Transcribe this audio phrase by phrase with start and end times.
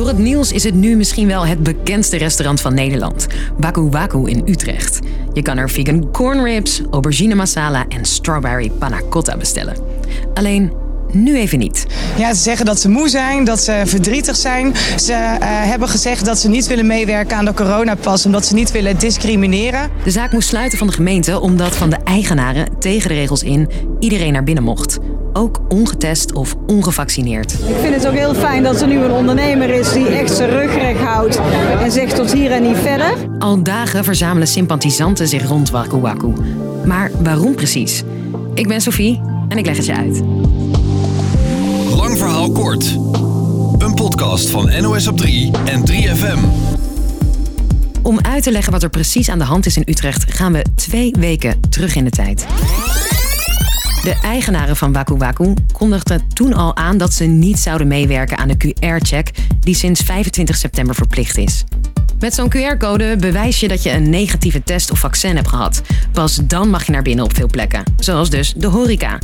[0.00, 3.26] Door het nieuws is het nu misschien wel het bekendste restaurant van Nederland.
[3.56, 4.98] Waku Waku in Utrecht.
[5.32, 9.76] Je kan er vegan corn ribs, aubergine masala en strawberry panna cotta bestellen.
[10.34, 10.72] Alleen
[11.12, 11.86] nu even niet.
[12.18, 14.74] Ja, ze zeggen dat ze moe zijn, dat ze verdrietig zijn.
[14.96, 18.72] Ze uh, hebben gezegd dat ze niet willen meewerken aan de coronapas omdat ze niet
[18.72, 19.90] willen discrimineren.
[20.04, 23.68] De zaak moest sluiten van de gemeente omdat van de eigenaren tegen de regels in
[23.98, 24.98] iedereen naar binnen mocht.
[25.32, 27.52] Ook ongetest of ongevaccineerd.
[27.52, 30.50] Ik vind het ook heel fijn dat er nu een ondernemer is die echt zijn
[30.50, 31.40] rug recht houdt
[31.82, 33.14] en zegt tot hier en niet verder.
[33.38, 36.32] Al dagen verzamelen sympathisanten zich rond Waku Waku.
[36.84, 38.02] Maar waarom precies?
[38.54, 40.22] Ik ben Sophie en ik leg het je uit.
[41.96, 42.84] Lang verhaal kort.
[43.78, 46.38] Een podcast van NOS op 3 en 3FM.
[48.02, 50.64] Om uit te leggen wat er precies aan de hand is in Utrecht, gaan we
[50.74, 52.46] twee weken terug in de tijd.
[54.02, 58.48] De eigenaren van Waku Waku kondigden toen al aan dat ze niet zouden meewerken aan
[58.48, 61.64] de QR-check die sinds 25 september verplicht is.
[62.18, 65.82] Met zo'n QR-code bewijs je dat je een negatieve test of vaccin hebt gehad.
[66.12, 69.18] Pas dan mag je naar binnen op veel plekken, zoals dus de horeca.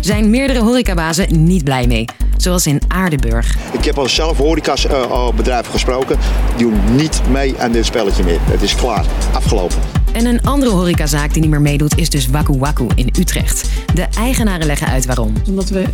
[0.00, 2.04] Zijn meerdere horecabazen niet blij mee,
[2.36, 3.56] zoals in Aardenburg.
[3.72, 6.18] Ik heb al zelf horecabedrijven gesproken,
[6.56, 8.38] die doen niet mee aan dit spelletje meer.
[8.40, 9.97] Het is klaar, afgelopen.
[10.18, 13.68] En een andere horecazaak die niet meer meedoet is dus Waku Waku in Utrecht.
[13.94, 15.32] De eigenaren leggen uit waarom.
[15.48, 15.84] Omdat we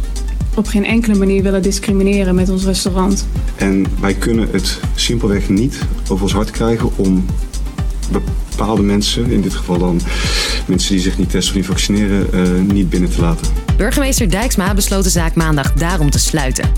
[0.55, 3.27] op geen enkele manier willen discrimineren met ons restaurant.
[3.57, 7.25] En wij kunnen het simpelweg niet over ons hart krijgen om
[8.51, 10.01] bepaalde mensen, in dit geval dan
[10.67, 13.47] mensen die zich niet testen of niet vaccineren, uh, niet binnen te laten.
[13.77, 16.71] Burgemeester Dijksma besloot de zaak maandag daarom te sluiten.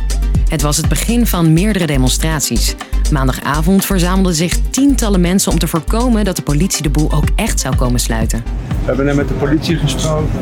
[0.49, 2.75] Het was het begin van meerdere demonstraties.
[3.11, 7.61] Maandagavond verzamelden zich tientallen mensen om te voorkomen dat de politie de boel ook echt
[7.61, 8.43] zou komen sluiten.
[8.69, 10.41] We hebben net met de politie gesproken.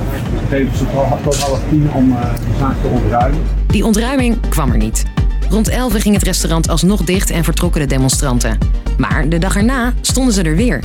[0.48, 0.84] Geven ze
[1.22, 3.40] tot half tien om uh, de zaak te ontruimen.
[3.66, 5.04] Die ontruiming kwam er niet.
[5.50, 8.58] Rond 11 ging het restaurant alsnog dicht en vertrokken de demonstranten.
[8.98, 10.82] Maar de dag erna stonden ze er weer.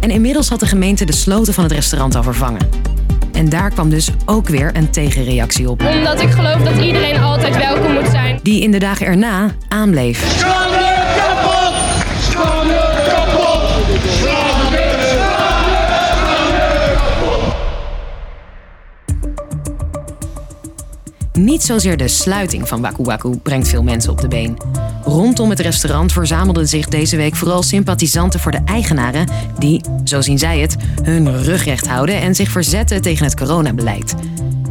[0.00, 2.68] En inmiddels had de gemeente de sloten van het restaurant al vervangen.
[3.32, 5.82] En daar kwam dus ook weer een tegenreactie op.
[5.82, 8.38] Omdat ik geloof dat iedereen altijd welkom moet zijn.
[8.42, 10.42] Die in de dagen erna aanbleef.
[21.32, 24.56] Niet zozeer de sluiting van Waku Waku brengt veel mensen op de been.
[25.04, 29.28] Rondom het restaurant verzamelden zich deze week vooral sympathisanten voor de eigenaren
[29.58, 34.14] die, zo zien zij het, hun rug recht houden en zich verzetten tegen het coronabeleid.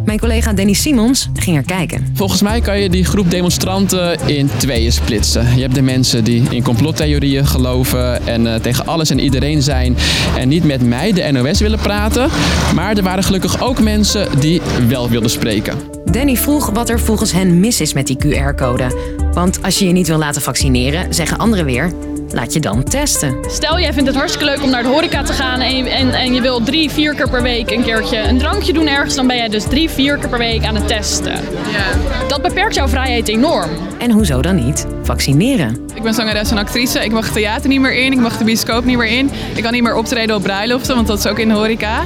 [0.06, 2.08] Mijn collega Danny Simons ging er kijken.
[2.14, 5.56] Volgens mij kan je die groep demonstranten in tweeën splitsen.
[5.56, 9.96] Je hebt de mensen die in complottheorieën geloven en uh, tegen alles en iedereen zijn
[10.38, 12.30] en niet met mij, de NOS, willen praten.
[12.76, 15.78] Maar er waren gelukkig ook mensen die wel wilden spreken.
[16.06, 19.18] Danny vroeg wat er volgens hen mis is met die QR-code.
[19.34, 21.92] Want als je je niet wil laten vaccineren, zeggen anderen weer:
[22.34, 23.38] laat je dan testen.
[23.48, 26.14] Stel, jij vindt het hartstikke leuk om naar de horeca te gaan en je, en,
[26.14, 29.28] en je wil drie, vier keer per week een keertje een drankje doen ergens, dan
[29.28, 31.32] ben jij dus drie, vier keer per week aan het testen.
[31.72, 32.28] Ja.
[32.28, 33.70] Dat beperkt jouw vrijheid enorm.
[33.98, 34.88] En hoezo dan niet?
[35.04, 35.78] Vaccineren.
[35.94, 37.04] Ik ben zangeres en actrice.
[37.04, 38.12] Ik mag theater niet meer in.
[38.12, 39.32] Ik mag de bioscoop niet meer in.
[39.56, 42.02] Ik kan niet meer optreden op bruiloften, want dat is ook in de horeca.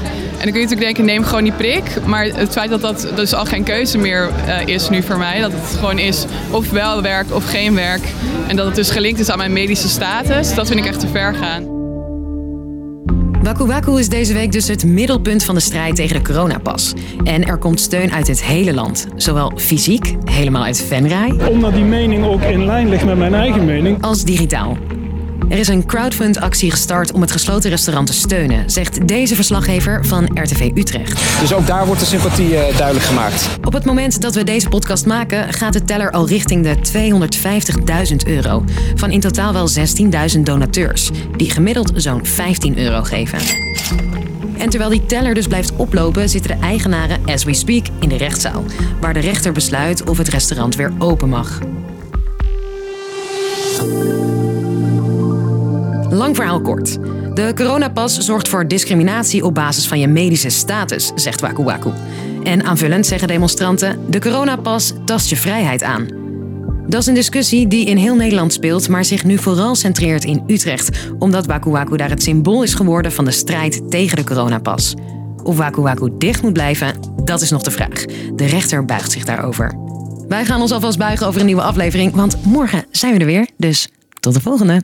[0.46, 2.06] En dan kun je natuurlijk denken, neem gewoon die prik.
[2.06, 5.40] Maar het feit dat dat dus al geen keuze meer uh, is nu voor mij.
[5.40, 8.02] Dat het gewoon is of wel werk of geen werk.
[8.48, 10.56] En dat het dus gelinkt is aan mijn medische status.
[10.56, 11.64] Dat vind ik echt te ver gaan.
[13.44, 16.94] Waku Waku is deze week dus het middelpunt van de strijd tegen de coronapas.
[17.24, 19.08] En er komt steun uit het hele land.
[19.16, 21.30] Zowel fysiek, helemaal uit Venray...
[21.50, 24.02] Omdat die mening ook in lijn ligt met mijn eigen mening...
[24.04, 24.78] ...als digitaal.
[25.50, 30.30] Er is een crowdfund-actie gestart om het gesloten restaurant te steunen, zegt deze verslaggever van
[30.34, 31.40] RTV Utrecht.
[31.40, 33.50] Dus ook daar wordt de sympathie uh, duidelijk gemaakt.
[33.64, 36.76] Op het moment dat we deze podcast maken, gaat de teller al richting de
[38.12, 38.64] 250.000 euro.
[38.96, 39.70] Van in totaal wel
[40.36, 43.40] 16.000 donateurs, die gemiddeld zo'n 15 euro geven.
[44.58, 48.18] En terwijl die teller dus blijft oplopen, zitten de eigenaren, as we speak, in de
[48.18, 48.64] rechtszaal,
[49.00, 51.60] waar de rechter besluit of het restaurant weer open mag.
[56.16, 56.98] Lang verhaal kort.
[57.34, 61.92] De coronapas zorgt voor discriminatie op basis van je medische status, zegt Waku Waku.
[62.44, 66.08] En aanvullend zeggen demonstranten: de coronapas tast je vrijheid aan.
[66.88, 70.44] Dat is een discussie die in heel Nederland speelt, maar zich nu vooral centreert in
[70.48, 74.94] Utrecht, omdat Waku Waku daar het symbool is geworden van de strijd tegen de coronapas.
[75.44, 78.06] Of Waku Waku dicht moet blijven, dat is nog de vraag.
[78.36, 79.74] De rechter buigt zich daarover.
[80.28, 83.48] Wij gaan ons alvast buigen over een nieuwe aflevering, want morgen zijn we er weer,
[83.58, 83.88] dus
[84.20, 84.82] tot de volgende.